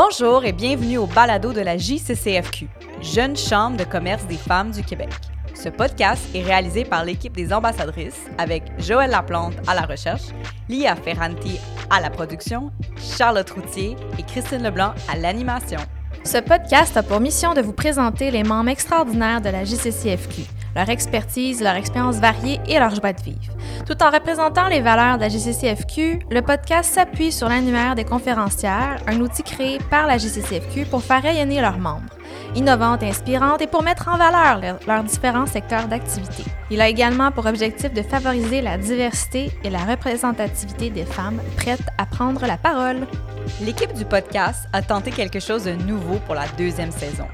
[0.00, 2.68] Bonjour et bienvenue au balado de la JCCFQ,
[3.02, 5.08] Jeune Chambre de commerce des femmes du Québec.
[5.54, 10.28] Ce podcast est réalisé par l'équipe des ambassadrices avec Joëlle Laplante à la recherche,
[10.68, 11.58] Lia Ferranti
[11.90, 15.80] à la production, Charlotte Routier et Christine Leblanc à l'animation.
[16.22, 20.42] Ce podcast a pour mission de vous présenter les membres extraordinaires de la JCCFQ,
[20.78, 23.52] leur expertise, leur expérience variée et leur joie de vivre.
[23.84, 29.00] Tout en représentant les valeurs de la GCCFQ, le podcast s'appuie sur l'annuaire des conférencières,
[29.08, 32.14] un outil créé par la GCCFQ pour faire rayonner leurs membres,
[32.54, 36.44] innovantes inspirantes et pour mettre en valeur leurs différents secteurs d'activité.
[36.70, 41.88] Il a également pour objectif de favoriser la diversité et la représentativité des femmes prêtes
[41.98, 43.08] à prendre la parole.
[43.62, 47.26] L'équipe du podcast a tenté quelque chose de nouveau pour la deuxième saison.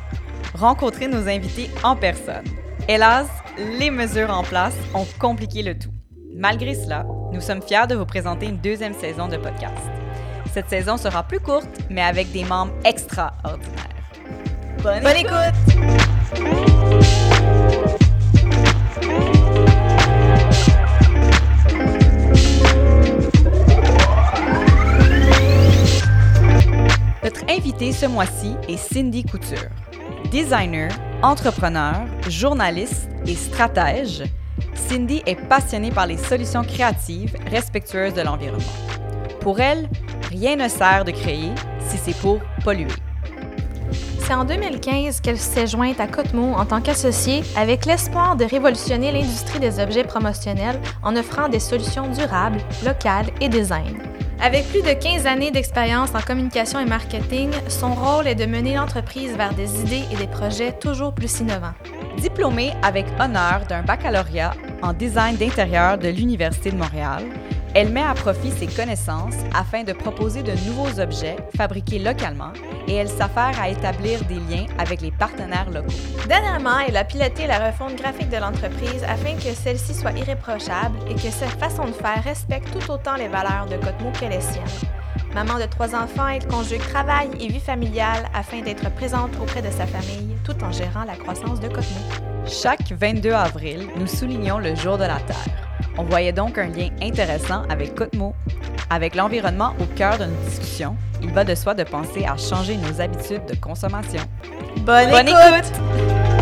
[0.55, 2.45] Rencontrer nos invités en personne.
[2.87, 5.93] Hélas, les mesures en place ont compliqué le tout.
[6.35, 9.77] Malgré cela, nous sommes fiers de vous présenter une deuxième saison de podcast.
[10.53, 13.89] Cette saison sera plus courte, mais avec des membres extraordinaires.
[14.83, 15.55] Bonne, écoute!
[27.23, 29.71] Notre invitée ce mois-ci est Cindy Couture.
[30.31, 30.91] Designer,
[31.25, 34.25] entrepreneur, journaliste et stratège,
[34.75, 38.65] Cindy est passionnée par les solutions créatives respectueuses de l'environnement.
[39.41, 39.89] Pour elle,
[40.31, 41.51] rien ne sert de créer
[41.89, 42.93] si c'est pour polluer.
[44.21, 49.11] C'est en 2015 qu'elle s'est jointe à Cotemo en tant qu'associée avec l'espoir de révolutionner
[49.11, 53.99] l'industrie des objets promotionnels en offrant des solutions durables, locales et design.
[54.45, 58.75] Avec plus de 15 années d'expérience en communication et marketing, son rôle est de mener
[58.75, 61.73] l'entreprise vers des idées et des projets toujours plus innovants.
[62.19, 64.53] Diplômée avec honneur d'un baccalauréat
[64.83, 67.25] en design d'intérieur de l'Université de Montréal,
[67.75, 72.53] elle met à profit ses connaissances afin de proposer de nouveaux objets fabriqués localement
[72.89, 75.95] et elle s'affaire à établir des liens avec les partenaires locaux.
[76.29, 81.15] Dernièrement, elle a piloté la refonte graphique de l'entreprise afin que celle-ci soit irréprochable et
[81.15, 84.65] que cette façon de faire respecte tout autant les valeurs de Cotemo que les siennes.
[85.35, 89.71] Maman de trois enfants, elle conjugue travail et vie familiale afin d'être présente auprès de
[89.71, 92.01] sa famille tout en gérant la croissance de Cotemo.
[92.47, 95.74] Chaque 22 avril, nous soulignons le jour de la Terre.
[95.97, 98.35] On voyait donc un lien intéressant avec Cotemo.
[98.91, 102.77] Avec l'environnement au cœur de nos discussions, il va de soi de penser à changer
[102.77, 104.21] nos habitudes de consommation.
[104.85, 106.34] Bonne, écoute!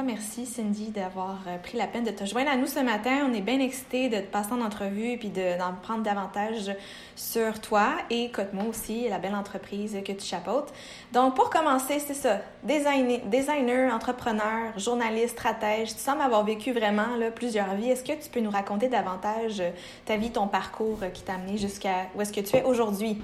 [0.00, 3.28] Merci Cindy d'avoir euh, pris la peine de te joindre à nous ce matin.
[3.28, 6.74] On est bien excités de te passer en entrevue et puis d'en prendre davantage
[7.14, 10.72] sur toi et Cotemo aussi, la belle entreprise que tu chapeautes.
[11.12, 12.38] Donc, pour commencer, c'est ça.
[12.62, 15.94] Designer, designer, entrepreneur, journaliste, stratège.
[15.94, 17.90] Tu sembles avoir vécu vraiment plusieurs vies.
[17.90, 19.70] Est-ce que tu peux nous raconter davantage euh,
[20.06, 23.20] ta vie, ton parcours euh, qui t'a amené jusqu'à où est-ce que tu es aujourd'hui?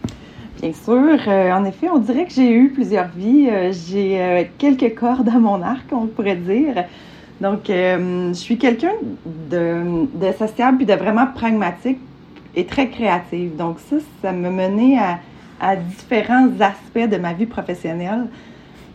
[0.61, 1.19] Bien sûr.
[1.29, 3.49] Euh, en effet, on dirait que j'ai eu plusieurs vies.
[3.49, 6.85] Euh, j'ai euh, quelques cordes à mon arc, on pourrait dire.
[7.41, 12.01] Donc, je suis quelqu'un de, sociable puis de vraiment pragmatique
[12.57, 13.55] et très créative.
[13.55, 14.99] Donc, ça, ça me menait
[15.61, 18.27] à, différents aspects de ma vie professionnelle.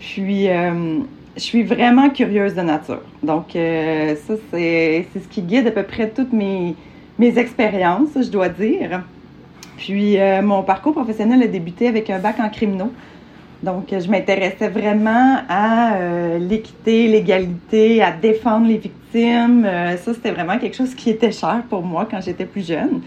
[0.02, 3.04] Je suis, je suis vraiment curieuse de nature.
[3.22, 6.76] Donc, ça, c'est ce qui guide à peu près toutes mes,
[7.20, 9.04] mes expériences, je dois dire.
[9.84, 12.94] Puis euh, mon parcours professionnel a débuté avec un bac en criminaux.
[13.64, 19.66] Donc, je m'intéressais vraiment à euh, l'équité, l'égalité, à défendre les victimes.
[19.66, 23.02] Euh, ça, c'était vraiment quelque chose qui était cher pour moi quand j'étais plus jeune.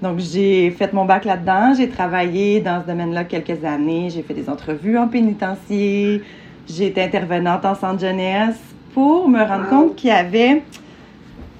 [0.00, 1.74] Donc, j'ai fait mon bac là-dedans.
[1.76, 4.08] J'ai travaillé dans ce domaine-là quelques années.
[4.08, 6.22] J'ai fait des entrevues en pénitencier.
[6.66, 8.58] J'ai été intervenante en centre jeunesse
[8.94, 10.62] pour me rendre compte qu'il y avait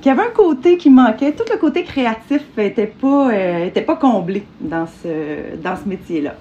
[0.06, 1.32] il y avait un côté qui manquait.
[1.32, 6.36] Tout le côté créatif n'était pas, euh, était pas comblé dans ce, dans ce métier-là.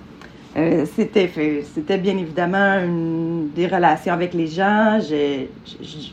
[0.56, 1.32] Euh, c'était,
[1.74, 5.00] c'était bien évidemment une, des relations avec les gens.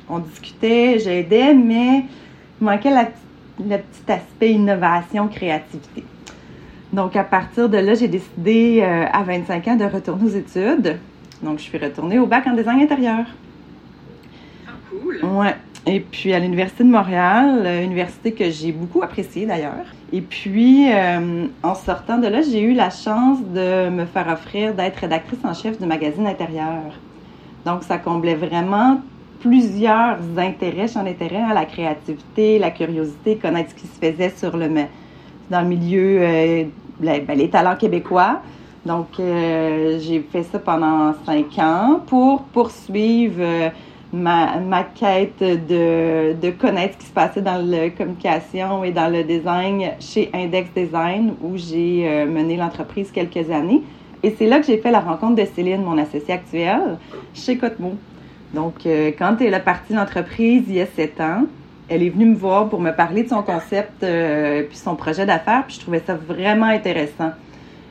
[0.09, 2.07] on discutait, j'aidais, mais
[2.59, 3.11] il manquait la,
[3.61, 6.05] le petit aspect innovation, créativité.
[6.91, 10.99] Donc, à partir de là, j'ai décidé euh, à 25 ans de retourner aux études.
[11.43, 13.27] Donc, je suis retournée au bac en design intérieur.
[14.67, 15.21] Ah, cool!
[15.23, 15.55] Ouais.
[15.87, 19.87] Et puis à l'Université de Montréal, euh, université que j'ai beaucoup appréciée d'ailleurs.
[20.13, 24.75] Et puis euh, en sortant de là, j'ai eu la chance de me faire offrir
[24.75, 26.83] d'être rédactrice en chef du magazine intérieur.
[27.67, 29.01] Donc ça comblait vraiment
[29.41, 34.57] plusieurs intérêts, champs d'intérêt, à la créativité, la curiosité, connaître ce qui se faisait sur
[34.57, 34.69] le,
[35.51, 36.65] dans le milieu, euh,
[37.01, 38.41] ben, les talents québécois.
[38.87, 43.71] Donc, j'ai fait ça pendant cinq ans pour poursuivre
[44.13, 49.11] ma, ma quête de, de connaître ce qui se passait dans la communication et dans
[49.11, 53.83] le design chez Index Design, où j'ai euh, mené l'entreprise quelques années.
[54.23, 56.99] Et c'est là que j'ai fait la rencontre de Céline, mon associée actuelle,
[57.35, 57.95] chez Cotemo.
[58.55, 61.45] Donc, euh, quand elle a parti l'entreprise il y a sept ans,
[61.89, 65.27] elle est venue me voir pour me parler de son concept euh, puis son projet
[65.27, 67.31] d'affaires, puis je trouvais ça vraiment intéressant.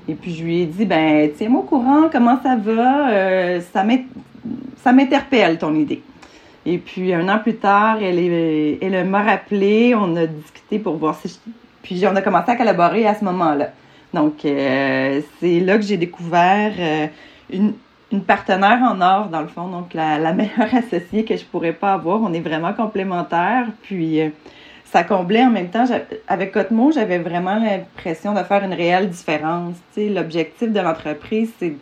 [0.07, 4.93] Et puis je lui ai dit, ben tiens-moi au courant, comment ça va, euh, ça
[4.93, 6.01] m'interpelle ton idée.
[6.65, 11.39] Et puis un an plus tard, elle, m'a rappelé, on a discuté pour voir si
[11.81, 13.69] Puis on a commencé à collaborer à ce moment-là.
[14.13, 17.07] Donc euh, c'est là que j'ai découvert euh,
[17.51, 17.73] une,
[18.27, 22.21] partenaire en or, dans le fond, donc la, meilleure associée que je pourrais pas avoir.
[22.21, 23.67] On est vraiment complémentaires.
[23.83, 24.29] Puis euh,
[24.85, 25.85] ça comblait en même temps.
[26.27, 29.75] Avec Cotemo, j'avais vraiment l'impression de faire une réelle différence.
[29.97, 31.73] L'objectif de l'entreprise, c'est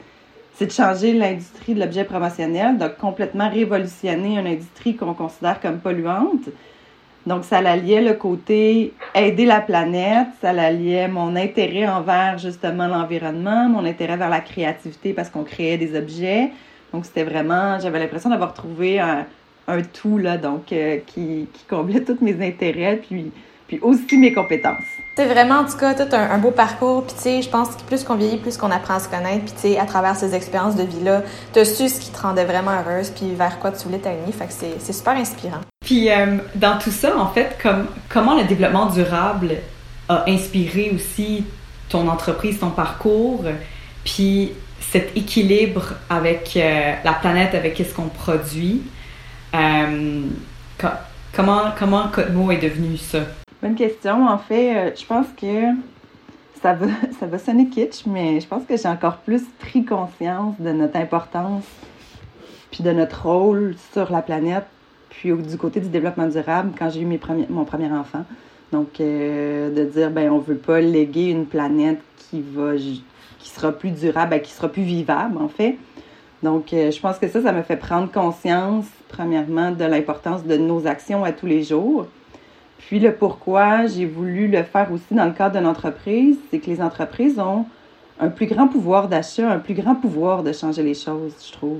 [0.59, 5.79] c'est de changer l'industrie de l'objet promotionnel, de complètement révolutionner une industrie qu'on considère comme
[5.79, 6.49] polluante.
[7.25, 13.69] Donc, ça l'alliait le côté aider la planète, ça l'alliait mon intérêt envers justement l'environnement,
[13.69, 16.51] mon intérêt vers la créativité parce qu'on créait des objets.
[16.91, 19.25] Donc, c'était vraiment, j'avais l'impression d'avoir trouvé un,
[19.69, 23.31] un, tout, là, donc, euh, qui, qui comblait tous mes intérêts, puis,
[23.69, 24.83] puis aussi mes compétences.
[25.15, 27.05] C'est vraiment, en tout cas, tout un, beau parcours.
[27.05, 29.45] Puis, tu sais, je pense que plus qu'on vieillit, plus qu'on apprend à se connaître.
[29.45, 31.23] Puis, tu sais, à travers ces expériences de vie-là,
[31.53, 34.31] tu as su ce qui te rendait vraiment heureuse, puis vers quoi tu voulais t'aligner.
[34.31, 35.61] Fait que c'est super inspirant.
[35.85, 39.57] Puis, euh, dans tout ça, en fait, comme, comment le développement durable
[40.07, 41.45] a inspiré aussi
[41.89, 43.43] ton entreprise, ton parcours,
[44.03, 48.83] puis cet équilibre avec euh, la planète, avec ce qu'on produit.
[49.53, 50.21] Euh,
[51.33, 53.19] comment, comment Cotemo est devenu ça?
[53.61, 54.25] Bonne question.
[54.25, 55.73] En fait, euh, je pense que
[56.61, 56.87] ça va,
[57.19, 60.95] ça va sonner kitsch, mais je pense que j'ai encore plus pris conscience de notre
[60.95, 61.65] importance
[62.71, 64.65] puis de notre rôle sur la planète,
[65.09, 67.19] puis du côté du développement durable quand j'ai eu mes
[67.49, 68.23] mon premier enfant.
[68.71, 73.71] Donc, euh, de dire, ben, on veut pas léguer une planète qui va, qui sera
[73.71, 75.77] plus durable, ben, qui sera plus vivable, en fait.
[76.43, 80.55] Donc, euh, je pense que ça, ça me fait prendre conscience, premièrement, de l'importance de
[80.55, 82.05] nos actions à tous les jours.
[82.79, 86.69] Puis le pourquoi j'ai voulu le faire aussi dans le cadre d'une entreprise, c'est que
[86.69, 87.65] les entreprises ont
[88.19, 91.79] un plus grand pouvoir d'achat, un plus grand pouvoir de changer les choses, je trouve.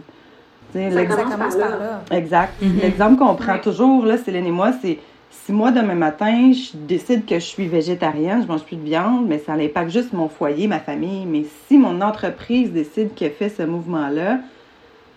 [0.75, 2.01] L'exemple commence par là.
[2.11, 2.53] Exact.
[2.61, 2.81] Mm-hmm.
[2.81, 4.99] L'exemple qu'on prend toujours, là, Céline et moi, c'est
[5.31, 9.25] si moi, demain matin, je décide que je suis végétarienne, je mange plus de viande,
[9.27, 11.25] mais ça n'impacte juste mon foyer, ma famille.
[11.25, 14.39] Mais si mon entreprise décide qu'elle fait ce mouvement-là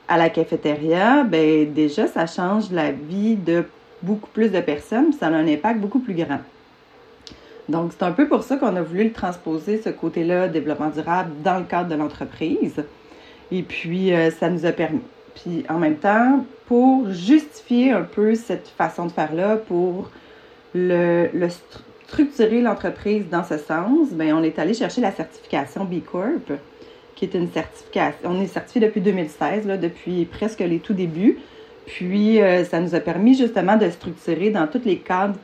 [0.08, 3.64] à la cafétéria, ben déjà, ça change la vie de
[4.02, 6.40] beaucoup plus de personnes, ça a un impact beaucoup plus grand.
[7.69, 11.31] Donc, c'est un peu pour ça qu'on a voulu le transposer, ce côté-là, développement durable,
[11.44, 12.82] dans le cadre de l'entreprise.
[13.50, 15.02] Et puis, euh, ça nous a permis.
[15.34, 20.10] Puis, en même temps, pour justifier un peu cette façon de faire-là, pour
[20.75, 21.28] le,
[22.08, 26.52] structurer l'entreprise dans ce sens, bien, on est allé chercher la certification B Corp,
[27.14, 28.19] qui est une certification.
[28.25, 31.38] On est certifié depuis 2016, là, depuis presque les tout débuts.
[31.87, 35.37] Puis, euh, ça nous a permis justement de structurer dans tous les cadres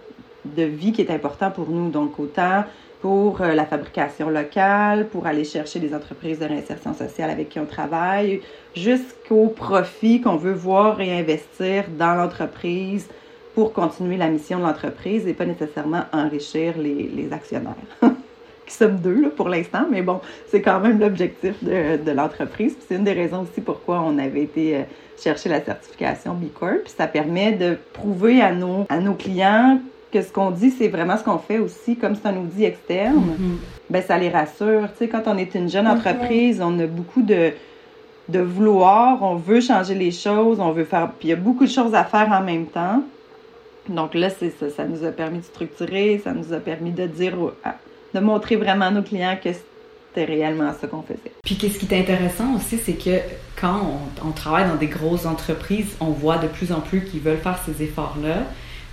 [0.44, 1.90] de vie qui est important pour nous.
[1.90, 2.64] Donc, autant
[3.00, 7.60] pour euh, la fabrication locale, pour aller chercher des entreprises de réinsertion sociale avec qui
[7.60, 8.40] on travaille,
[8.74, 13.08] jusqu'au profit qu'on veut voir réinvestir dans l'entreprise
[13.54, 17.74] pour continuer la mission de l'entreprise et pas nécessairement enrichir les, les actionnaires.
[18.68, 22.76] qui sommes deux là, pour l'instant, mais bon, c'est quand même l'objectif de, de l'entreprise.
[22.86, 24.82] C'est une des raisons aussi pourquoi on avait été euh,
[25.20, 26.86] chercher la certification B Corp.
[26.86, 29.80] Ça permet de prouver à nos, à nos clients
[30.12, 33.16] que ce qu'on dit, c'est vraiment ce qu'on fait aussi, comme c'est un outil externe.
[33.16, 33.90] Mm-hmm.
[33.90, 34.88] Ben, ça les rassure.
[34.92, 37.52] Tu sais, quand on est une jeune entreprise, on a beaucoup de,
[38.28, 41.10] de vouloir, on veut changer les choses, on veut faire.
[41.18, 43.02] Puis il y a beaucoup de choses à faire en même temps.
[43.88, 44.70] Donc là, c'est ça.
[44.70, 47.34] Ça nous a permis de structurer, ça nous a permis de dire,
[48.14, 51.32] de montrer vraiment à nos clients que c'était réellement ça qu'on faisait.
[51.44, 53.20] Puis qu'est-ce qui est intéressant aussi, c'est que
[53.60, 57.38] quand on, travaille dans des grosses entreprises, on voit de plus en plus qu'ils veulent
[57.38, 58.44] faire ces efforts-là,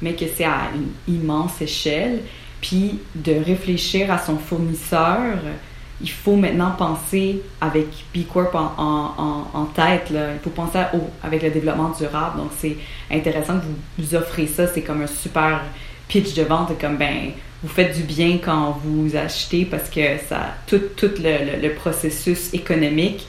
[0.01, 2.22] mais que c'est à une immense échelle.
[2.62, 5.38] Puis de réfléchir à son fournisseur,
[6.01, 10.12] il faut maintenant penser avec B Corp en, tête.
[10.12, 12.38] Il faut penser au, avec le développement durable.
[12.38, 12.75] Donc c'est
[13.12, 14.67] intéressant que vous, vous offrez ça.
[14.67, 15.62] C'est comme un super
[16.07, 16.77] pitch de vente.
[16.79, 17.31] Comme ben,
[17.65, 22.53] vous faites du bien quand vous achetez parce que ça tout, tout le, le, processus
[22.53, 23.27] économique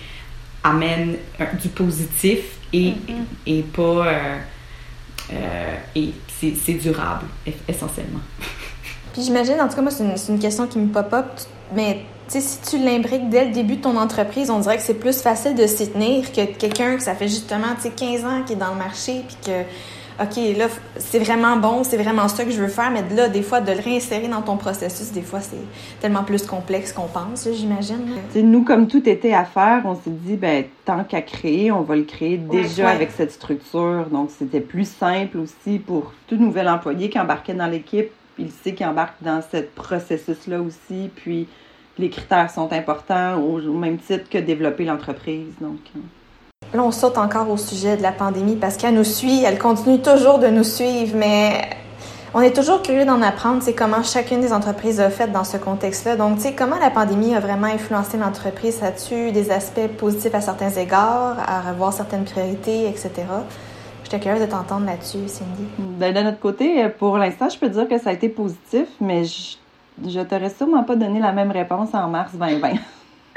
[0.63, 1.17] amène
[1.63, 2.41] du positif
[2.73, 3.25] et, mm-hmm.
[3.47, 4.37] et pas euh,
[5.33, 7.25] euh, et c'est durable
[7.67, 8.21] essentiellement.
[9.15, 11.27] Puis j'imagine, en tout cas moi c'est une, une, question qui me pop-up,
[11.75, 14.95] mais sais, si tu l'imbriques dès le début de ton entreprise, on dirait que c'est
[15.01, 18.43] plus facile de s'y tenir que quelqu'un que ça fait justement, tu sais, 15 ans
[18.45, 19.63] qui est dans le marché, puis que
[20.19, 23.43] OK, là, c'est vraiment bon, c'est vraiment ça que je veux faire, mais là, des
[23.43, 25.57] fois, de le réinsérer dans ton processus, des fois, c'est
[26.01, 27.99] tellement plus complexe qu'on pense, j'imagine.
[28.35, 31.97] Nous, comme tout était à faire, on s'est dit, ben tant qu'à créer, on va
[31.97, 34.07] le créer déjà avec cette structure.
[34.11, 38.11] Donc, c'était plus simple aussi pour tout nouvel employé qui embarquait dans l'équipe.
[38.39, 41.11] Il sait qu'il embarque dans ce processus-là aussi.
[41.15, 41.47] Puis,
[41.99, 45.55] les critères sont importants au même titre que développer l'entreprise.
[45.61, 46.01] Donc, euh,
[46.79, 50.39] on saute encore au sujet de la pandémie parce qu'elle nous suit, elle continue toujours
[50.39, 51.69] de nous suivre, mais
[52.35, 55.57] on est toujours curieux d'en apprendre, c'est comment chacune des entreprises a fait dans ce
[55.57, 56.17] contexte-là.
[56.17, 58.79] Donc, tu sais, comment la pandémie a vraiment influencé l'entreprise?
[58.79, 63.11] Ça a-tu des aspects positifs à certains égards, à revoir certaines priorités, etc.?
[64.05, 65.67] J'étais curieuse de t'entendre là-dessus, Cindy.
[65.79, 69.25] Ben, de notre côté, pour l'instant, je peux dire que ça a été positif, mais
[69.25, 69.57] je,
[70.07, 72.69] je t'aurais sûrement pas donné la même réponse en mars 2020.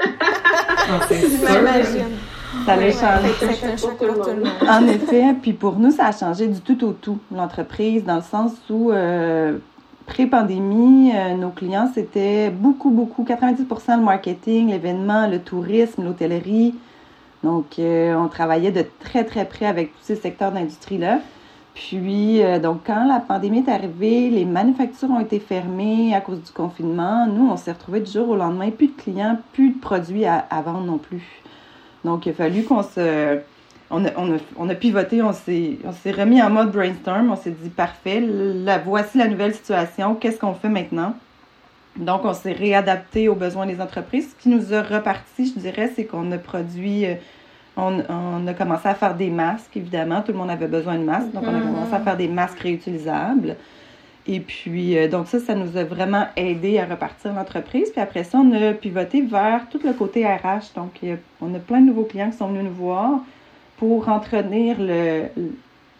[0.00, 0.06] ah,
[1.10, 2.18] J'imagine.
[2.66, 3.30] Ça allait changer.
[4.68, 8.22] En effet, puis pour nous, ça a changé du tout au tout, l'entreprise, dans le
[8.22, 9.58] sens où, euh,
[10.06, 16.74] pré-pandémie, euh, nos clients, c'était beaucoup, beaucoup, 90% le marketing, l'événement, le tourisme, l'hôtellerie.
[17.44, 21.20] Donc, euh, on travaillait de très, très près avec tous ces secteurs d'industrie-là.
[21.74, 26.50] Puis, donc, quand la pandémie est arrivée, les manufactures ont été fermées à cause du
[26.50, 27.26] confinement.
[27.26, 30.62] Nous, on s'est retrouvés du jour au lendemain, plus de clients, plus de produits à
[30.62, 31.40] vendre non plus.
[32.04, 33.38] Donc, il a fallu qu'on se.
[33.92, 37.32] On a, on, a, on a, pivoté, on s'est, on s'est remis en mode brainstorm,
[37.32, 41.14] on s'est dit parfait, la, voici la nouvelle situation, qu'est-ce qu'on fait maintenant?
[41.96, 44.30] Donc, on s'est réadapté aux besoins des entreprises.
[44.30, 47.14] Ce qui nous a reparti, je dirais, c'est qu'on a produit, euh,
[47.76, 51.02] on, on, a commencé à faire des masques, évidemment, tout le monde avait besoin de
[51.02, 51.62] masques, donc on a mm-hmm.
[51.64, 53.56] commencé à faire des masques réutilisables.
[54.26, 57.90] Et puis, euh, donc ça, ça nous a vraiment aidé à repartir l'entreprise.
[57.90, 60.74] Puis après ça, on a pivoté vers tout le côté RH.
[60.76, 61.00] Donc,
[61.40, 63.20] on a plein de nouveaux clients qui sont venus nous voir
[63.78, 65.24] pour entretenir le,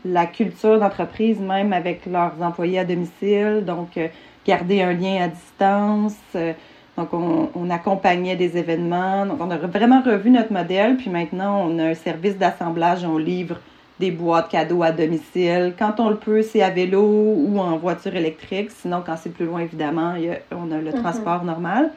[0.05, 3.65] la culture d'entreprise, même avec leurs employés à domicile.
[3.67, 4.09] Donc, euh,
[4.47, 6.17] garder un lien à distance.
[6.35, 6.53] Euh,
[6.99, 9.25] donc, on, on, accompagnait des événements.
[9.25, 10.97] Donc, on a vraiment revu notre modèle.
[10.97, 13.05] Puis maintenant, on a un service d'assemblage.
[13.05, 13.57] On livre
[14.01, 15.75] des boîtes cadeaux à domicile.
[15.79, 18.71] Quand on le peut, c'est à vélo ou en voiture électrique.
[18.71, 20.15] Sinon, quand c'est plus loin, évidemment,
[20.51, 21.03] on a le mhm.
[21.03, 21.91] transport normal.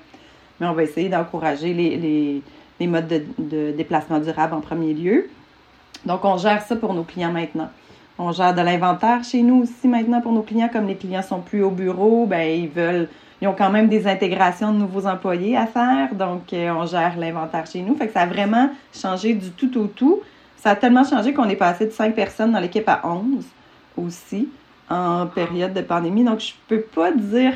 [0.60, 3.07] Mais on va essayer d'encourager les, modes
[3.38, 5.29] de, déplacement durable en premier lieu.
[6.05, 7.69] Donc, on gère ça pour nos clients maintenant.
[8.19, 10.69] On gère de l'inventaire chez nous aussi maintenant pour nos clients.
[10.72, 13.07] Comme les clients sont plus au bureau, ben ils veulent,
[13.41, 16.13] ils ont quand même des intégrations de nouveaux employés à faire.
[16.13, 17.95] Donc, euh, on gère l'inventaire chez nous.
[17.95, 20.22] Fait que ça a vraiment changé du tout au tout.
[20.63, 23.43] Ça a tellement changé qu'on est passé de 5 personnes dans l'équipe à 11
[23.98, 24.48] aussi
[24.89, 26.24] en période de pandémie.
[26.24, 27.51] Donc, je peux pas dire.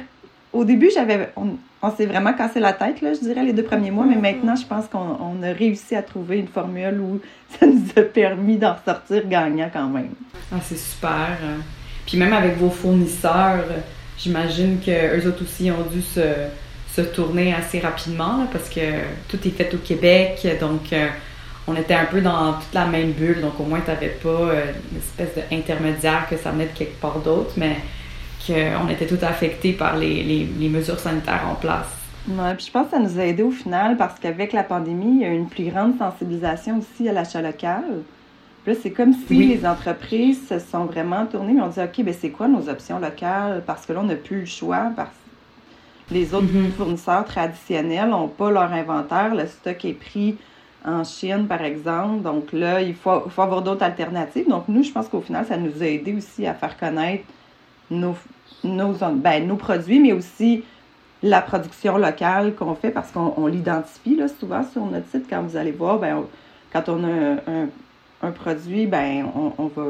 [0.51, 1.31] Au début, j'avais.
[1.37, 1.57] On,
[1.95, 4.19] s'est vraiment cassé la tête, là, je dirais, les deux premiers mois, mais mm-hmm.
[4.19, 7.21] maintenant, je pense qu'on a réussi à trouver une formule où
[7.57, 10.09] ça nous a permis d'en sortir gagnant quand même.
[10.51, 11.37] Ah, c'est super.
[12.05, 13.63] Puis même avec vos fournisseurs,
[14.17, 16.33] j'imagine qu'eux autres aussi ont dû se,
[16.93, 18.81] se tourner assez rapidement parce que
[19.29, 20.45] tout est fait au Québec.
[20.59, 21.07] Donc, euh,
[21.67, 24.29] on était un peu dans toute la même bulle, donc au moins tu n'avais pas
[24.29, 27.77] euh, une espèce d'intermédiaire que ça venait de quelque part d'autre, mais
[28.45, 31.87] qu'on était tout affecté par les, mesures sanitaires en place.
[32.29, 35.17] Ouais, puis je pense que ça nous a aidé au final parce qu'avec la pandémie,
[35.17, 37.83] il y a une plus grande sensibilisation aussi à l'achat local.
[38.63, 42.03] Puis là, c'est comme si les entreprises se sont vraiment tournées et ont dit OK,
[42.03, 43.63] ben c'est quoi nos options locales?
[43.65, 45.09] Parce que là, on n'a plus le choix parce
[46.09, 46.71] que les autres mm-hmm.
[46.71, 50.37] fournisseurs traditionnels n'ont pas leur inventaire, le stock est pris
[50.87, 52.23] en Chine, par exemple.
[52.23, 54.47] Donc là, il faut, avoir d'autres alternatives.
[54.47, 57.25] Donc nous, je pense qu'au final, ça nous a aidé aussi à faire connaître
[57.91, 58.15] nos,
[58.63, 60.63] ben, nos produits, mais aussi
[61.21, 65.25] la production locale qu'on fait parce qu'on l'identifie souvent sur notre site.
[65.29, 66.23] Quand vous allez voir, ben,
[66.71, 67.41] quand on a
[68.21, 69.25] un, produit, ben,
[69.57, 69.83] on, va,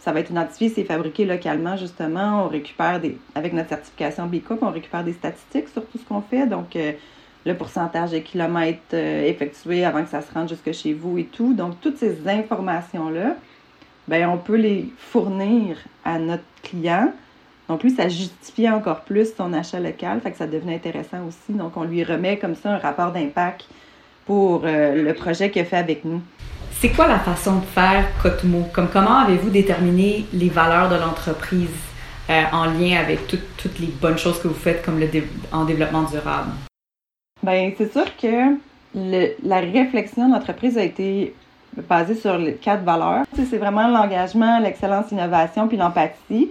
[0.00, 2.44] ça va être identifié, c'est fabriqué localement justement.
[2.44, 6.20] On récupère des, avec notre certification B on récupère des statistiques sur tout ce qu'on
[6.20, 6.46] fait.
[6.46, 6.92] Donc, euh,
[7.44, 11.24] le pourcentage de kilomètres euh, effectués avant que ça se rende jusque chez vous et
[11.24, 11.54] tout.
[11.54, 13.36] Donc, toutes ces informations-là,
[14.08, 17.12] ben, on peut les fournir à notre client.
[17.68, 21.56] Donc, lui, ça justifie encore plus son achat local, fait que ça devenait intéressant aussi.
[21.56, 23.64] Donc, on lui remet comme ça un rapport d'impact
[24.26, 26.20] pour euh, le projet qu'il a fait avec nous.
[26.80, 28.68] C'est quoi la façon de faire Cotmo?
[28.72, 31.68] Comme comment avez-vous déterminé les valeurs de l'entreprise
[32.28, 35.08] euh, en lien avec toutes les bonnes choses que vous faites comme le
[35.52, 36.50] en développement durable?
[37.42, 38.56] Bien, c'est sûr que
[38.94, 41.34] la réflexion de l'entreprise a été
[41.88, 43.24] basée sur les quatre valeurs.
[43.34, 46.50] C'est vraiment l'engagement, l'excellence, l'innovation, puis l'empathie.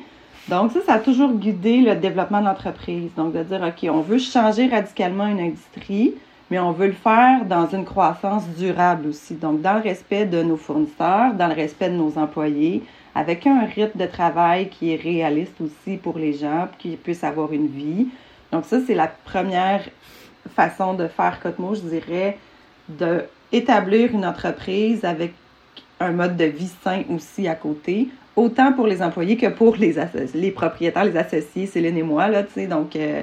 [0.50, 3.10] Donc, ça, ça a toujours guidé le développement de l'entreprise.
[3.16, 6.16] Donc, de dire, OK, on veut changer radicalement une industrie,
[6.50, 9.36] mais on veut le faire dans une croissance durable aussi.
[9.36, 12.84] Donc, dans le respect de nos fournisseurs, dans le respect de nos employés,
[13.16, 17.54] avec un rythme de travail qui est réaliste aussi pour les gens, qui puissent avoir
[17.54, 18.08] une vie.
[18.52, 19.84] Donc, ça, c'est la première
[20.50, 22.38] façon de faire Cotemo, je dirais,
[22.90, 25.34] d'établir une entreprise avec
[26.00, 29.96] un mode de vie sain aussi à côté, autant pour les employés que pour les,
[30.34, 32.68] les propriétaires, les associés, Céline et moi, là, tu sais.
[32.68, 33.22] Donc, euh,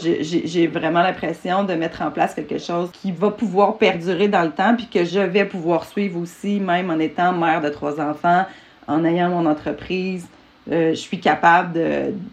[0.00, 4.50] j'ai vraiment l'impression de mettre en place quelque chose qui va pouvoir perdurer dans le
[4.50, 8.44] temps, puis que je vais pouvoir suivre aussi, même en étant mère de trois enfants,
[8.86, 10.28] en ayant mon entreprise.
[10.70, 11.72] Euh, je suis capable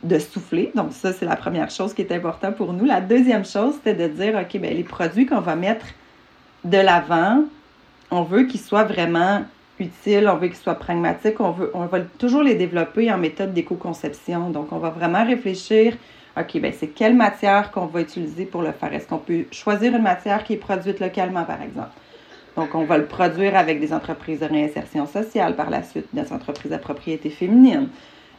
[0.03, 0.71] de, souffler.
[0.75, 2.85] Donc, ça, c'est la première chose qui est importante pour nous.
[2.85, 5.85] La deuxième chose, c'était de dire, OK, bien, les produits qu'on va mettre
[6.63, 7.43] de l'avant,
[8.11, 9.43] on veut qu'ils soient vraiment
[9.79, 13.53] utiles, on veut qu'ils soient pragmatiques, on, veut, on va toujours les développer en méthode
[13.53, 14.49] d'éco-conception.
[14.49, 15.95] Donc, on va vraiment réfléchir
[16.37, 18.93] OK, bien, c'est quelle matière qu'on va utiliser pour le faire?
[18.93, 21.91] Est-ce qu'on peut choisir une matière qui est produite localement, par exemple?
[22.57, 26.33] Donc, on va le produire avec des entreprises de réinsertion sociale par la suite, des
[26.33, 27.87] entreprises à propriété féminine.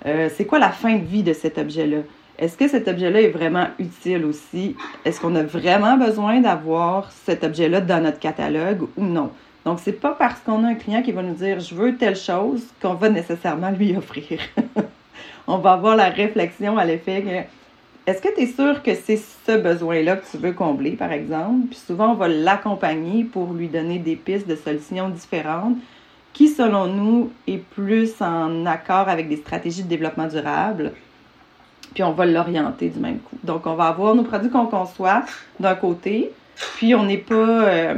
[0.04, 1.98] Euh, c'est quoi la fin de vie de cet objet-là?
[2.38, 4.76] Est-ce que cet objet-là est vraiment utile aussi?
[5.04, 9.30] Est-ce qu'on a vraiment besoin d'avoir cet objet-là dans notre catalogue ou non?
[9.64, 12.16] Donc, c'est pas parce qu'on a un client qui va nous dire je veux telle
[12.16, 14.38] chose qu'on va nécessairement lui offrir.
[15.46, 19.16] on va avoir la réflexion à l'effet que est-ce que tu es sûr que c'est
[19.16, 21.66] ce besoin-là que tu veux combler, par exemple?
[21.70, 25.76] Puis souvent, on va l'accompagner pour lui donner des pistes de solutions différentes
[26.36, 30.92] qui, selon nous, est plus en accord avec des stratégies de développement durable.
[31.94, 33.38] Puis on va l'orienter du même coup.
[33.42, 35.22] Donc, on va avoir nos produits qu'on conçoit
[35.58, 36.30] d'un côté,
[36.76, 37.34] puis on n'est pas...
[37.34, 37.94] Euh,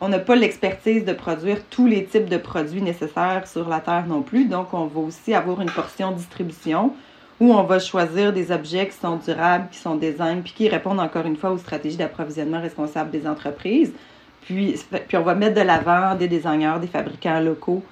[0.00, 4.04] on n'a pas l'expertise de produire tous les types de produits nécessaires sur la Terre
[4.06, 4.44] non plus.
[4.44, 6.92] Donc, on va aussi avoir une portion distribution
[7.40, 11.00] où on va choisir des objets qui sont durables, qui sont design, puis qui répondent
[11.00, 13.92] encore une fois aux stratégies d'approvisionnement responsable des entreprises.
[14.42, 17.82] Puis, puis on va mettre de l'avant des designers, des fabricants locaux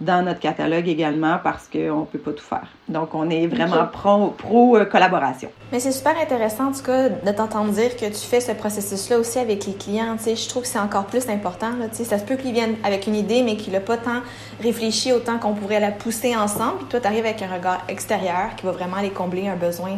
[0.00, 2.66] dans notre catalogue également parce qu'on ne peut pas tout faire.
[2.88, 5.48] Donc, on est vraiment pro-collaboration.
[5.48, 8.52] Euh, Mais c'est super intéressant, en tout cas, de t'entendre dire que tu fais ce
[8.52, 10.16] processus-là aussi avec les clients.
[10.16, 11.70] Tu sais, je trouve que c'est encore plus important.
[11.78, 13.98] Là, tu sais, ça se peut qu'ils viennent avec une idée, mais qu'ils n'ont pas
[13.98, 14.22] tant
[14.62, 16.78] réfléchi autant qu'on pourrait la pousser ensemble.
[16.78, 19.96] Puis toi, tu arrives avec un regard extérieur qui va vraiment aller combler un besoin.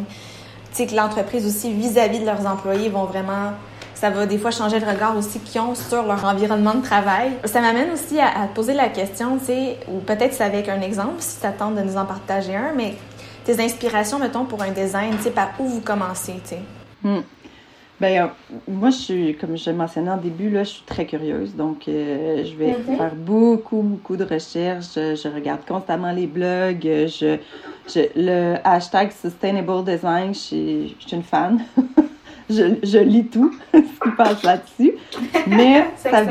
[0.71, 3.53] Tu sais, que l'entreprise aussi, vis-à-vis -vis de leurs employés, vont vraiment
[4.03, 7.31] ça va des fois changer le regard aussi qu'ils ont sur leur environnement de travail.
[7.45, 10.81] Ça m'amène aussi à, te poser la question, tu sais, ou peut-être c'est avec un
[10.81, 12.95] exemple, si tu attends de nous en partager un, mais
[13.45, 16.59] tes inspirations, mettons, pour un design, tu sais, par où vous commencez, tu sais?
[17.01, 17.21] Hmm.
[18.01, 18.27] Ben, euh,
[18.67, 21.55] moi, je suis, comme je mentionnais en début, là, je suis très curieuse.
[21.55, 22.97] Donc, euh, je vais mm-hmm.
[22.97, 24.95] faire beaucoup, beaucoup de recherches.
[24.95, 26.83] Je, regarde constamment les blogs.
[26.83, 27.37] Je,
[27.87, 31.63] je, le hashtag Sustainable Design, je, je suis une fan.
[32.49, 34.93] je, lis tout ce qui passe là-dessus.
[35.47, 36.23] Mais ça,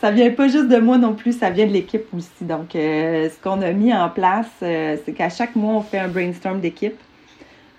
[0.00, 2.44] ça vient pas juste de moi non plus, ça vient de l'équipe aussi.
[2.44, 5.98] Donc, euh, ce qu'on a mis en place, euh, c'est qu'à chaque mois, on fait
[5.98, 6.96] un brainstorm d'équipe.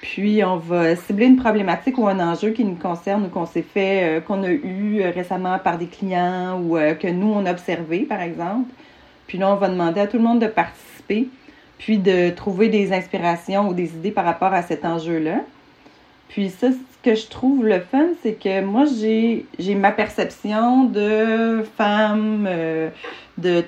[0.02, 3.64] Puis, on va cibler une problématique ou un enjeu qui nous concerne ou qu'on s'est
[3.64, 8.00] fait, euh, qu'on a eu récemment par des clients ou que nous, on a observé,
[8.00, 8.70] par exemple.
[9.28, 11.28] Puis là, on va demander à tout le monde de participer,
[11.78, 15.42] puis de trouver des inspirations ou des idées par rapport à cet enjeu-là.
[16.30, 16.68] Puis ça,
[17.06, 22.90] que je trouve le fun, c'est que moi, j'ai, j'ai ma perception de femme, euh,
[23.38, 23.64] de,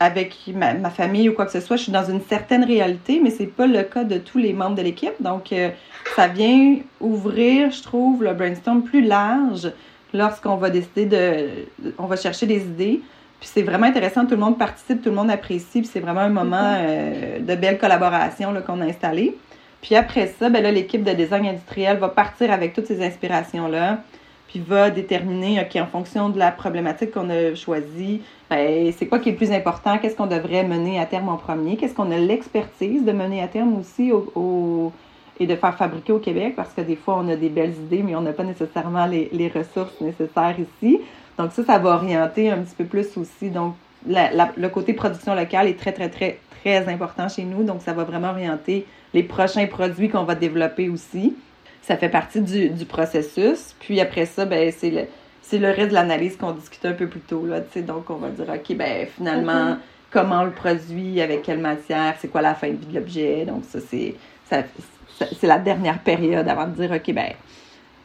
[0.00, 1.76] avec ma, ma, famille ou quoi que ce soit.
[1.76, 4.74] Je suis dans une certaine réalité, mais c'est pas le cas de tous les membres
[4.74, 5.14] de l'équipe.
[5.20, 5.70] Donc, euh,
[6.16, 9.70] ça vient ouvrir, je trouve, le brainstorm plus large
[10.12, 11.92] lorsqu'on va décider de...
[11.96, 13.02] On va chercher des idées.
[13.38, 16.22] Puis c'est vraiment intéressant, tout le monde participe, tout le monde apprécie, puis c'est vraiment
[16.22, 16.86] un moment mm-hmm.
[16.88, 19.36] euh, de belle collaboration là, qu'on a installé.
[19.82, 24.00] Puis après ça, ben là, l'équipe de design industriel va partir avec toutes ces inspirations-là,
[24.48, 29.18] puis va déterminer, OK, en fonction de la problématique qu'on a choisie, ben, c'est quoi
[29.18, 32.10] qui est le plus important, qu'est-ce qu'on devrait mener à terme en premier, qu'est-ce qu'on
[32.10, 34.92] a l'expertise de mener à terme aussi au,
[35.38, 38.02] et de faire fabriquer au Québec, parce que des fois, on a des belles idées,
[38.02, 41.00] mais on n'a pas nécessairement les, ressources nécessaires ici.
[41.38, 43.50] Donc ça, ça va orienter un petit peu plus aussi.
[43.50, 43.74] Donc,
[44.08, 47.62] le côté production locale est très, très, très, très important chez nous.
[47.64, 51.36] Donc, ça va vraiment orienter les prochains produits qu'on va développer aussi.
[51.82, 53.74] Ça fait partie du, processus.
[53.80, 55.02] Puis après ça, ben, c'est le,
[55.42, 57.46] c'est le reste de l'analyse qu'on discutait un peu plus tôt.
[57.46, 59.78] Là, donc, on va dire, OK, ben, finalement, mm-hmm.
[60.10, 63.44] comment on le produit, avec quelle matière, c'est quoi la fin de vie de l'objet?
[63.46, 64.14] Donc, ça, c'est,
[64.50, 67.32] c'est la dernière période avant de dire, OK, ben,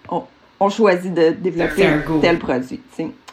[0.09, 0.23] on,
[0.59, 1.87] on choisit de développer
[2.21, 2.79] tel produit.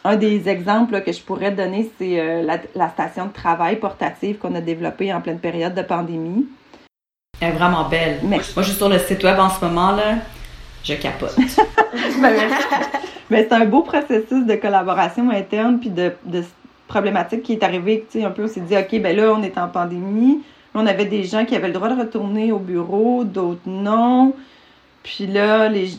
[0.03, 4.37] Un des exemples que je pourrais donner, c'est euh, la, la, station de travail portative
[4.39, 6.47] qu'on a développée en pleine période de pandémie.
[7.39, 8.19] Elle est vraiment belle.
[8.23, 10.15] Moi, je suis sur le site web en ce moment, là.
[10.83, 11.35] je capote.
[12.21, 12.33] Ben,
[13.29, 16.43] mais c'est un beau processus de collaboration interne puis de, de
[16.87, 18.05] problématique qui est arrivée.
[18.09, 20.39] Tu sais, un peu, on s'est dit, OK, ben là, on est en pandémie.
[20.73, 24.33] On avait des gens qui avaient le droit de retourner au bureau, d'autres non.
[25.03, 25.89] Puis là, les,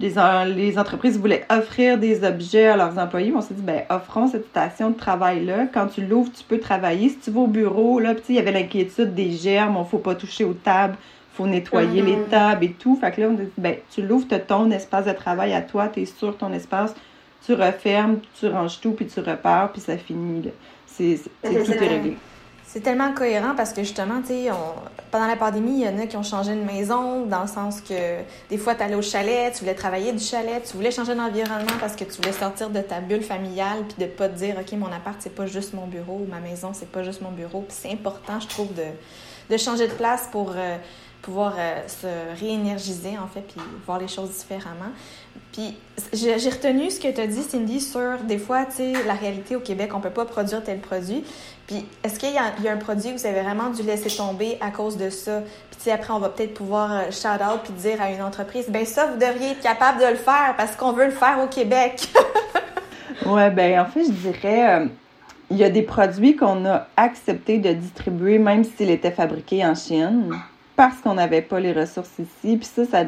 [0.00, 0.14] les,
[0.54, 3.32] les, entreprises voulaient offrir des objets à leurs employés.
[3.36, 5.66] On s'est dit, ben, offrons cette station de travail-là.
[5.72, 7.10] Quand tu l'ouvres, tu peux travailler.
[7.10, 10.14] Si tu vas au bureau, là, il y avait l'inquiétude des germes, ne faut pas
[10.14, 12.28] toucher aux tables, il faut nettoyer les mm-hmm.
[12.30, 12.96] tables et tout.
[12.96, 15.52] Fait que là, on a dit, ben, tu l'ouvres, tu as ton espace de travail
[15.52, 16.94] à toi, tu es sur ton espace,
[17.44, 20.48] tu refermes, tu ranges tout, puis tu repars, puis ça finit.
[20.86, 22.16] C'est, tout est réglé.
[22.70, 24.50] C'est tellement cohérent parce que justement, tu sais,
[25.10, 27.80] pendant la pandémie, il y en a qui ont changé de maison dans le sens
[27.80, 28.18] que
[28.50, 31.72] des fois, tu allais au chalet, tu voulais travailler du chalet, tu voulais changer d'environnement
[31.80, 34.70] parce que tu voulais sortir de ta bulle familiale puis de pas te dire, OK,
[34.72, 37.62] mon appart, c'est pas juste mon bureau, ma maison, c'est pas juste mon bureau.
[37.62, 38.84] Puis c'est important, je trouve, de,
[39.50, 40.52] de changer de place pour.
[40.54, 40.76] Euh,
[41.22, 44.92] pouvoir euh, se réénergiser, en fait, puis voir les choses différemment.
[45.52, 45.76] Puis
[46.12, 49.56] j'ai retenu ce que tu as dit, Cindy, sur des fois, tu sais, la réalité
[49.56, 51.24] au Québec, on peut pas produire tel produit.
[51.66, 54.70] Puis, est-ce qu'il y, a un produit que vous avez vraiment dû laisser tomber à
[54.70, 55.42] cause de ça?
[55.70, 58.22] Puis, tu sais, après, on va peut-être pouvoir euh, shout out puis dire à une
[58.22, 61.38] entreprise, ben ça, vous devriez être capable de le faire parce qu'on veut le faire
[61.44, 62.08] au Québec.
[63.26, 64.86] ouais, ben en fait, je dirais, euh,
[65.50, 69.74] il y a des produits qu'on a accepté de distribuer même s'ils étaient fabriqués en
[69.74, 70.30] Chine
[70.78, 72.56] parce qu'on n'avait pas les ressources ici.
[72.56, 73.02] Puis ça, ça,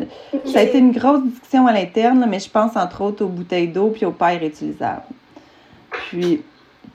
[0.44, 3.68] ça, a été une grosse discussion à l'interne, mais je pense entre autres aux bouteilles
[3.68, 5.04] d'eau puis aux pailles réutilisables.
[5.88, 6.42] Puis,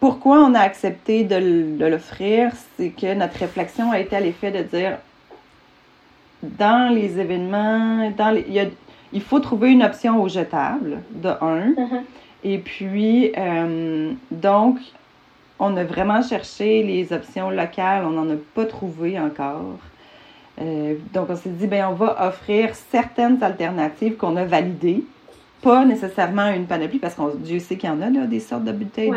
[0.01, 4.63] pourquoi on a accepté de, l'offrir, c'est que notre réflexion a été à l'effet de
[4.63, 4.97] dire
[6.43, 8.37] dans les événements, dans
[9.13, 11.69] il, faut trouver une option au jetable, de un.
[11.69, 12.01] Mm-hmm.
[12.43, 14.79] Et puis, euh, donc,
[15.57, 19.79] on a vraiment cherché les options locales, on n'en a pas trouvé encore.
[20.61, 25.03] Euh, donc, on s'est dit, ben, on va offrir certaines alternatives qu'on a validées
[25.65, 28.65] pas nécessairement une panoplie, parce qu'on Dieu sait qu'il y en a là, des sortes
[28.65, 29.11] de bouteilles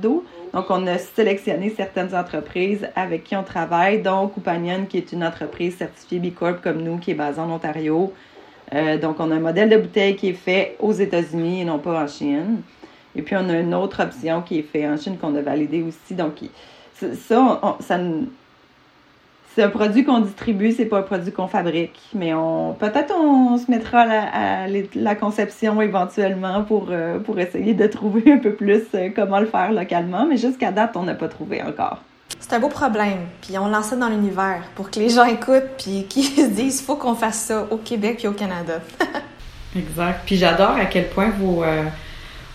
[0.00, 0.24] d'eau.
[0.52, 5.24] Donc, on a sélectionné certaines entreprises avec qui on travaille, dont Companion, qui est une
[5.24, 8.12] entreprise certifiée B Corp comme nous, qui est basée en Ontario.
[8.74, 11.78] Euh, donc, on a un modèle de bouteille qui est fait aux États-Unis et non
[11.78, 12.60] pas en Chine.
[13.14, 15.82] Et puis, on a une autre option qui est faite en Chine qu'on a validée
[15.82, 16.14] aussi.
[16.14, 16.40] Donc,
[16.92, 18.00] ça, ça,
[19.56, 21.98] c'est un produit qu'on distribue, c'est pas un produit qu'on fabrique.
[22.14, 27.86] Mais on peut-être on se mettra à la, conception éventuellement pour, euh, pour essayer de
[27.86, 30.26] trouver un peu plus euh, comment le faire localement.
[30.26, 32.02] Mais jusqu'à date, on n'a pas trouvé encore.
[32.38, 33.20] C'est un beau problème.
[33.40, 36.80] Puis on lance ça dans l'univers pour que les gens écoutent puis qu'ils se disent
[36.80, 38.82] il faut qu'on fasse ça au Québec et au Canada.
[39.74, 40.20] exact.
[40.26, 41.84] Puis j'adore à quel point vos, euh,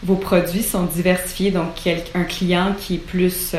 [0.04, 1.50] vos produits sont diversifiés.
[1.50, 1.70] Donc,
[2.14, 3.56] un client qui est plus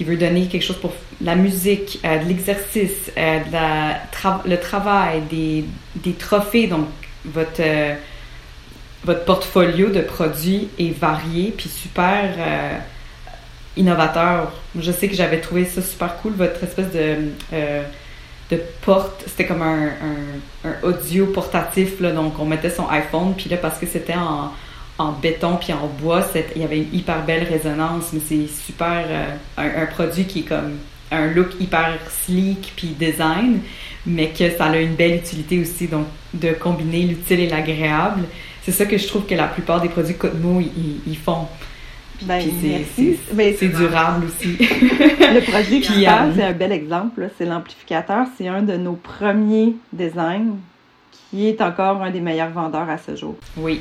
[0.00, 3.40] qui veut donner quelque chose pour la musique, euh, de l'exercice, euh,
[4.46, 6.68] le travail, des, des, trophées.
[6.68, 6.86] Donc,
[7.26, 7.94] votre, euh,
[9.04, 12.30] votre portfolio de produits est varié puis super
[13.76, 14.50] innovateur.
[14.74, 17.16] Je sais que j'avais trouvé ça super cool, votre espèce de,
[18.50, 19.24] de porte.
[19.26, 19.90] C'était comme un,
[20.64, 24.50] un, audio portatif, là, donc on mettait son iPhone, puis là, parce que c'était en
[25.00, 29.04] en béton puis en bois, il y avait une hyper belle résonance, mais c'est super
[29.08, 30.78] euh, un, produit qui est comme
[31.10, 33.60] un look hyper sleek puis design,
[34.06, 38.24] mais que ça a une belle utilité aussi, donc de combiner l'utile et l'agréable.
[38.62, 41.48] C'est ça que je trouve que la plupart des produits Cotemo ils, font.
[42.22, 44.56] Ben, c'est durable aussi.
[44.60, 47.30] le produit qui euh, c'est un bel exemple.
[47.38, 48.26] C'est l'amplificateur.
[48.36, 50.58] C'est un de nos premiers designs
[51.30, 53.36] qui est encore un des meilleurs vendeurs à ce jour.
[53.56, 53.80] Oui,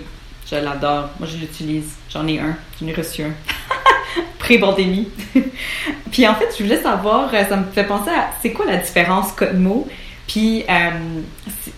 [0.50, 1.10] je l'adore.
[1.20, 1.96] Moi, je l'utilise.
[2.10, 2.56] J'en ai un.
[2.80, 3.34] J'en ai reçu un.
[4.40, 5.10] Pré-pandémie.
[6.12, 8.78] puis en fait, je voulais savoir, euh, ça me fait penser à c'est quoi la
[8.78, 9.88] différence Cotmo,
[10.28, 11.22] puis euh,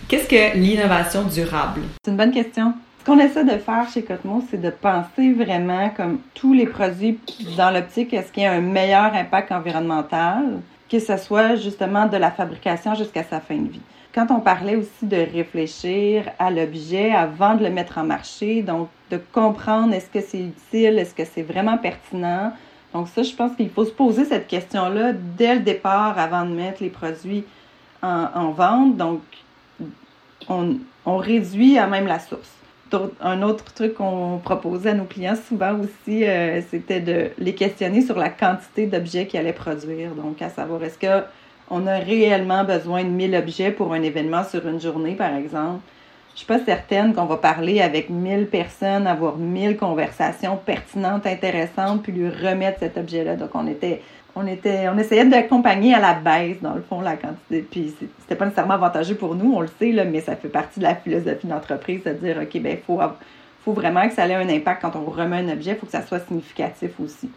[0.08, 1.82] qu'est-ce que l'innovation durable?
[2.02, 2.72] C'est une bonne question.
[3.00, 7.18] Ce qu'on essaie de faire chez Cotmo, c'est de penser vraiment comme tous les produits
[7.56, 12.16] dans l'optique, est-ce qu'il y a un meilleur impact environnemental, que ce soit justement de
[12.16, 13.80] la fabrication jusqu'à sa fin de vie
[14.14, 18.88] quand on parlait aussi de réfléchir à l'objet avant de le mettre en marché, donc
[19.10, 22.52] de comprendre est-ce que c'est utile, est-ce que c'est vraiment pertinent.
[22.92, 26.50] Donc ça, je pense qu'il faut se poser cette question-là dès le départ avant de
[26.50, 27.44] mettre les produits
[28.02, 28.96] en, vente.
[28.96, 29.20] Donc,
[30.48, 32.52] on, réduit à même la source.
[33.22, 38.02] Un autre truc qu'on proposait à nos clients souvent aussi, euh, c'était de les questionner
[38.02, 40.14] sur la quantité d'objets qu'ils allaient produire.
[40.14, 41.24] Donc, à savoir, est-ce que
[41.70, 45.80] on a réellement besoin de 1000 objets pour un événement sur une journée, par exemple.
[46.32, 52.02] je suis pas certaine qu'on va parler avec 1000 personnes, avoir 1000 conversations pertinentes, intéressantes,
[52.02, 53.36] puis lui remettre cet objet-là.
[53.36, 54.02] Donc, on était,
[54.34, 57.66] on était, on essayait d'accompagner à la baisse, dans le fond, la quantité.
[57.70, 60.84] Puis, c'était pas nécessairement avantageux pour nous, on le sait, mais ça fait partie de
[60.84, 63.00] la philosophie d'entreprise de dire, OK, ben, faut,
[63.64, 65.92] faut vraiment que ça ait un impact quand on remet un objet, il faut que
[65.92, 67.30] ça soit significatif aussi.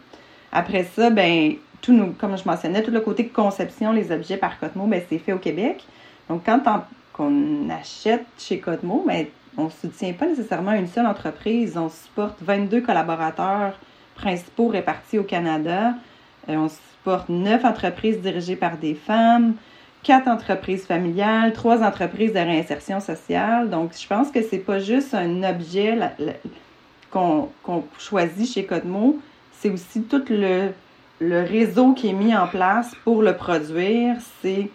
[0.52, 4.86] Après ça, ben, tout comme je mentionnais, tout le côté conception, les objets par Cotemo,
[4.86, 5.84] ben, c'est fait au Québec.
[6.28, 6.60] Donc, quand
[7.18, 11.76] on, achète chez Cotemo, ben, on ne soutient pas nécessairement une seule entreprise.
[11.76, 13.78] On supporte 22 collaborateurs
[14.14, 15.94] principaux répartis au Canada.
[16.48, 19.54] Euh, on supporte 9 entreprises dirigées par des femmes,
[20.02, 23.70] 4 entreprises familiales, 3 entreprises de réinsertion sociale.
[23.70, 25.96] Donc, je pense que c'est pas juste un objet
[27.10, 27.48] qu'on
[27.98, 29.18] choisit chez Codemo,
[29.52, 30.70] c'est aussi tout le,
[31.18, 34.70] le réseau qui est mis en place pour le produire, c'est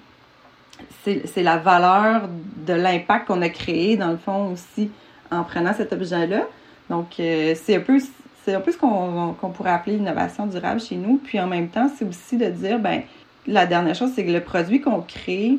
[1.37, 2.29] la valeur
[2.65, 4.89] de l'impact qu'on a créé, dans le fond, aussi,
[5.29, 6.43] en prenant cet objet-là.
[6.89, 7.99] Donc, euh, c'est un peu
[8.47, 11.17] un peu ce qu'on pourrait appeler l'innovation durable chez nous.
[11.23, 13.03] Puis en même temps, c'est aussi de dire, ben
[13.47, 15.57] la dernière chose, c'est que le produit qu'on crée,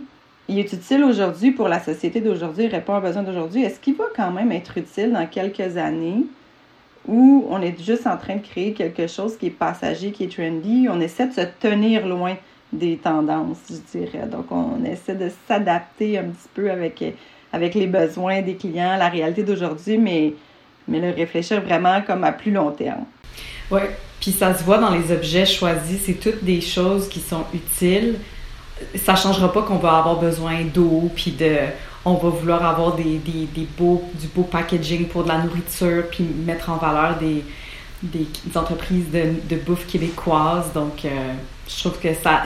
[0.49, 3.63] il est utile aujourd'hui pour la société d'aujourd'hui, il répond aux besoins d'aujourd'hui.
[3.63, 6.25] Est-ce qu'il va quand même être utile dans quelques années?
[7.07, 10.33] Où on est juste en train de créer quelque chose qui est passager, qui est
[10.33, 10.87] trendy.
[10.91, 12.37] On essaie de se tenir loin
[12.73, 14.27] des tendances, je dirais.
[14.27, 17.03] Donc, on essaie de s'adapter un petit peu avec,
[17.53, 20.35] avec les besoins des clients, la réalité d'aujourd'hui, mais,
[20.89, 23.05] mais le réfléchir vraiment comme à plus long terme.
[23.71, 23.81] Oui,
[24.21, 28.17] puis ça se voit dans les objets choisis, c'est toutes des choses qui sont utiles.
[28.97, 31.57] Ça ne changera pas qu'on va avoir besoin d'eau, puis de
[32.05, 36.05] on va vouloir avoir des, des, des, beaux, du beau packaging pour de la nourriture,
[36.11, 37.45] puis mettre en valeur des,
[38.03, 40.73] des, entreprises de, de, bouffe québécoises.
[40.75, 41.33] Donc, euh,
[41.69, 42.43] je trouve que ça,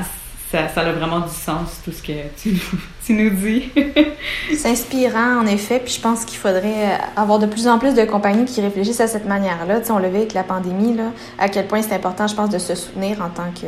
[0.51, 3.71] ça, ça, a vraiment du sens, tout ce que tu, nous dis.
[4.57, 8.05] c'est inspirant, en effet, puis je pense qu'il faudrait avoir de plus en plus de
[8.05, 9.81] compagnies qui réfléchissent à cette manière-là.
[9.81, 12.51] Tu sais, on le avec la pandémie, là, à quel point c'est important, je pense,
[12.51, 13.67] de se soutenir en tant que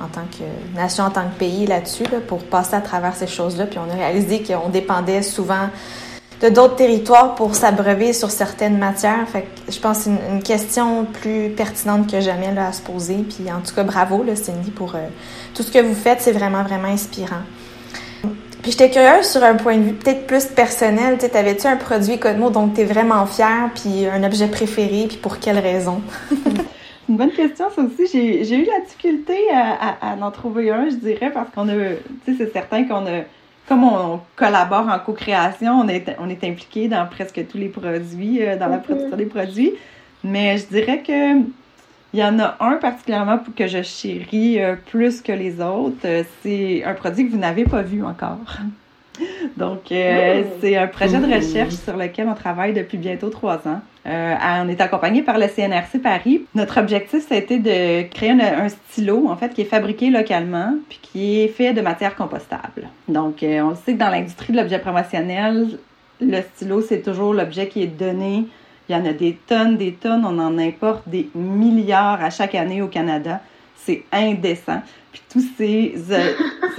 [0.00, 3.66] en tant que nation, en tant que pays là-dessus, pour passer à travers ces choses-là.
[3.66, 5.68] Puis on a réalisé qu'on dépendait souvent
[6.40, 9.28] de d'autres territoires pour s'abreuver sur certaines matières.
[9.28, 12.80] Fait que je pense que c'est une, question plus pertinente que jamais là, à se
[12.80, 13.16] poser.
[13.16, 15.08] Puis en tout cas, bravo, là, Cindy, pour euh,
[15.54, 16.20] tout ce que vous faites.
[16.20, 17.42] C'est vraiment, vraiment inspirant.
[18.62, 21.16] Puis j'étais curieuse sur un point de vue peut-être plus personnel.
[21.18, 25.16] Tu avais-tu un produit Codemo dont tu es vraiment fier, puis un objet préféré, puis
[25.16, 26.02] pour quelle raison?
[27.08, 28.06] une bonne question, ça aussi.
[28.44, 31.72] J'ai eu la difficulté à, en trouver un, je dirais, parce qu'on a,
[32.24, 33.22] tu sais, c'est certain qu'on a,
[33.66, 38.42] comme on, collabore en co-création, on est, on est impliqué dans presque tous les produits,
[38.42, 39.72] euh, dans la production des produits.
[40.24, 41.40] Mais je dirais que
[42.14, 46.06] il y en a un particulièrement que je chéris euh, plus que les autres.
[46.06, 48.58] Euh, c'est un produit que vous n'avez pas vu encore.
[49.56, 50.56] Donc, euh, oh.
[50.60, 53.80] c'est un projet de recherche sur lequel on travaille depuis bientôt trois ans.
[54.06, 56.46] Euh, on est accompagné par le CNRC Paris.
[56.54, 61.40] Notre objectif, été de créer un, stylo, en fait, qui est fabriqué localement, puis qui
[61.40, 62.88] est fait de matière compostable.
[63.08, 65.78] Donc, euh, on sait que dans l'industrie de l'objet promotionnel,
[66.20, 68.46] le stylo, c'est toujours l'objet qui est donné.
[68.88, 70.24] Il y en a des tonnes, des tonnes.
[70.24, 73.40] On en importe des milliards à chaque année au Canada.
[73.76, 74.80] C'est indécent.
[75.18, 75.94] Puis tous ces.
[76.10, 76.32] Euh,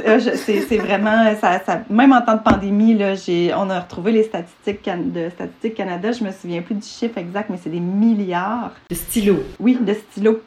[0.05, 1.35] euh, c'est vraiment.
[1.39, 3.13] Ça, ça, même en temps de pandémie, là,
[3.57, 6.11] on a retrouvé les statistiques de Statistique Canada.
[6.11, 8.71] Je me souviens plus du chiffre exact, mais c'est des milliards.
[8.89, 9.43] De stylos.
[9.59, 10.39] Oui, de stylos.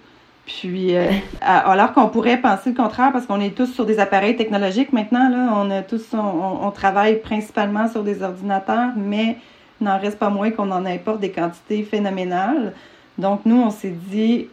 [0.46, 1.06] Puis, euh,
[1.40, 5.28] alors qu'on pourrait penser le contraire, parce qu'on est tous sur des appareils technologiques maintenant,
[5.28, 9.36] là, on, a tous, on, on travaille principalement sur des ordinateurs, mais
[9.80, 12.72] il n'en reste pas moins qu'on en importe des quantités phénoménales.
[13.18, 14.48] Donc, nous, on s'est dit,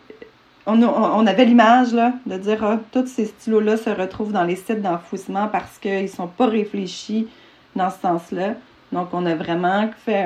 [0.65, 5.47] on, avait l'image de dire ah, tous ces stylos-là se retrouvent dans les sites d'enfouissement
[5.47, 7.27] parce qu'ils ne sont pas réfléchis
[7.75, 8.53] dans ce sens-là.
[8.91, 10.25] Donc, on a vraiment fait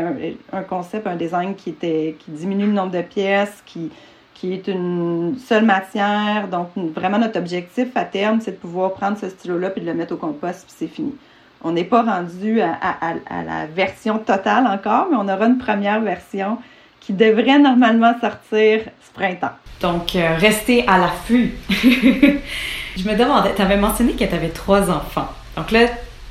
[0.52, 3.91] un, concept, un design qui, était, qui diminue le nombre de pièces, qui,
[4.34, 6.48] qui est une seule matière.
[6.48, 9.93] Donc, vraiment, notre objectif à terme, c'est de pouvoir prendre ce stylo-là puis de le
[9.93, 11.13] mettre au compost, puis c'est fini.
[11.62, 16.58] On n'est pas rendu à, la version totale encore, mais on aura une première version
[17.06, 19.52] qui devrait normalement sortir ce printemps.
[19.82, 21.54] Donc, euh, rester à l'affût.
[21.70, 25.28] je me demandais, tu avais mentionné que tu avais trois enfants.
[25.58, 25.88] Donc là,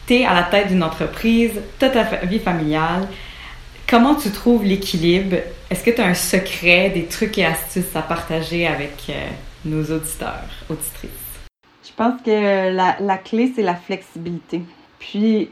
[0.06, 3.06] tu es à la tête d'une entreprise, tu as ta vie familiale.
[3.86, 5.36] Comment tu trouves l'équilibre?
[5.70, 9.28] Est-ce que tu as un secret, des trucs et astuces à partager avec euh,
[9.66, 11.10] nos auditeurs, auditrices?
[11.84, 14.62] Je pense que la, la clé, c'est la flexibilité.
[14.98, 15.50] Puis,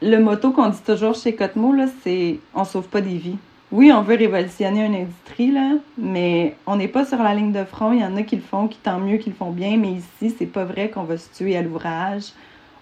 [0.00, 3.38] le motto qu'on dit toujours chez Cotemo, c'est on sauve pas des vies
[3.72, 7.64] oui, on veut révolutionner une industrie, là, mais on n'est pas sur la ligne de
[7.64, 7.92] front.
[7.92, 9.92] Il y en a qui le font, qui tant mieux, qui le font bien, mais
[9.92, 12.32] ici, c'est pas vrai qu'on va se tuer à l'ouvrage.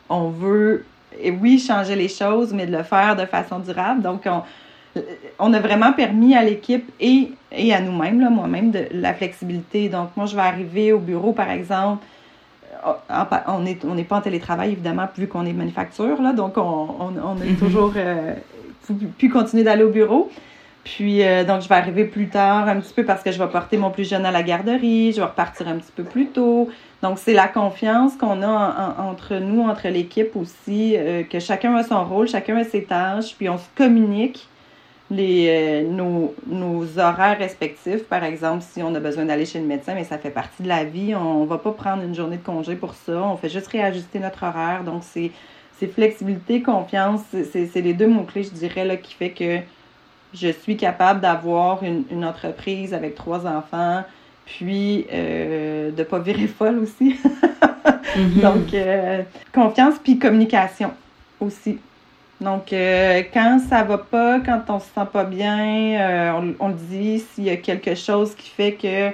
[0.09, 0.85] On veut
[1.21, 4.03] et oui, changer les choses, mais de le faire de façon durable.
[4.03, 4.43] Donc, on,
[5.39, 9.89] on a vraiment permis à l'équipe et, et à nous-mêmes, moi-même, de la flexibilité.
[9.89, 12.05] Donc, moi, je vais arriver au bureau, par exemple,
[13.49, 17.13] on n'est on pas en télétravail, évidemment, vu qu'on est manufacture, là, donc on, on,
[17.23, 17.57] on a mhm.
[17.57, 18.35] toujours euh,
[19.19, 20.31] pu continuer d'aller au bureau.
[20.97, 23.49] Puis, euh, donc, je vais arriver plus tard un petit peu parce que je vais
[23.49, 26.71] porter mon plus jeune à la garderie, je vais repartir un petit peu plus tôt.
[27.03, 31.83] Donc, c'est la confiance qu'on a entre nous, entre l'équipe aussi, euh, que chacun a
[31.83, 34.49] son rôle, chacun a ses tâches, puis on se communique
[35.11, 38.05] les, euh, nos, nos, horaires respectifs.
[38.05, 40.69] Par exemple, si on a besoin d'aller chez le médecin, mais ça fait partie de
[40.69, 43.23] la vie, on ne va pas prendre une journée de congé pour ça.
[43.23, 44.85] On fait juste réajuster notre horaire.
[44.85, 45.33] Donc, c'est
[45.87, 47.21] flexibilité, confiance.
[47.53, 49.61] C'est les deux mots-clés, je dirais, là, qui fait que
[50.35, 54.05] je suis capable d'avoir une, une, entreprise avec trois enfants,
[54.45, 57.17] puis euh, de ne pas virer folle aussi.
[58.17, 58.41] Mm-hmm.
[58.41, 60.93] Donc, euh, confiance, puis communication
[61.41, 61.79] aussi.
[62.41, 66.75] Donc, euh, quand ça va pas, quand on se sent pas bien, euh, on, le
[66.75, 67.19] dit.
[67.19, 69.11] S'il y a quelque chose qui fait que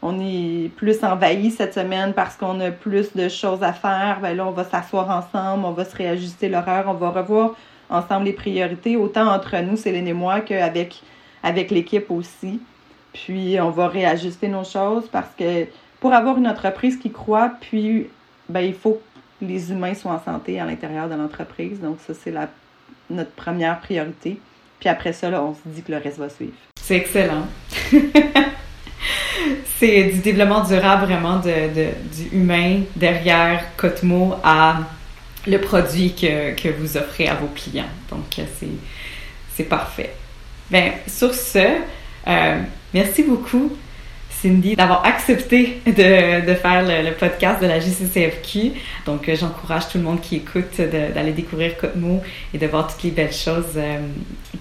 [0.00, 4.36] on est plus envahi cette semaine parce qu'on a plus de choses à faire, ben
[4.36, 7.56] là, on va s'asseoir ensemble, on va se réajuster l'horaire, on va revoir
[7.90, 11.02] ensemble les priorités, autant entre nous, Céline et moi, qu'avec
[11.42, 12.60] avec l'équipe aussi.
[13.12, 15.66] Puis, on va réajuster nos choses parce que
[16.00, 18.08] pour avoir une entreprise qui croit, puis,
[18.48, 19.00] ben, il faut
[19.40, 21.80] que les humains soient en santé à l'intérieur de l'entreprise.
[21.80, 22.32] Donc, ça, c'est
[23.10, 24.38] notre première priorité.
[24.80, 26.52] Puis après ça, on se dit que le reste va suivre.
[26.80, 27.46] C'est excellent.
[29.64, 34.78] c'est du développement durable vraiment de, du humain derrière Cotmo à
[35.48, 37.88] le produit que, que vous offrez à vos clients.
[38.10, 38.40] Donc,
[39.56, 40.14] c'est parfait.
[40.70, 41.58] Bien, sur ce,
[42.26, 42.60] euh,
[42.92, 43.72] merci beaucoup
[44.40, 48.72] Cindy, d'avoir accepté de, faire le, podcast de la JCCFQ.
[49.04, 52.22] Donc, euh, j'encourage tout le monde qui écoute d'aller découvrir Cotemo
[52.54, 53.98] et de voir toutes les belles choses euh,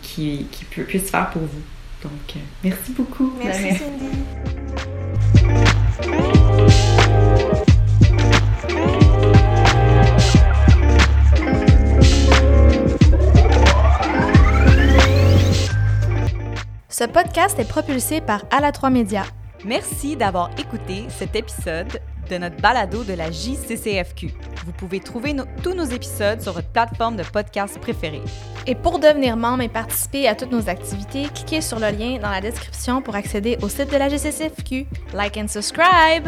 [0.01, 1.61] qui, qui puissent faire pour vous.
[2.03, 3.33] Donc, euh, merci beaucoup.
[3.43, 4.07] Merci, Cindy.
[16.97, 19.21] Ce podcast est propulsé par Ala3 Média
[19.63, 24.33] Merci d'avoir écouté cet épisode de notre balado de la JCCFQ.
[24.65, 28.23] Vous pouvez trouver tous nos épisodes sur votre plateforme de podcast préférée.
[28.65, 32.31] Et pour devenir membre et participer à toutes nos activités, cliquez sur le lien dans
[32.31, 34.87] la description pour accéder au site de la JCCFQ.
[35.13, 36.27] Like and subscribe!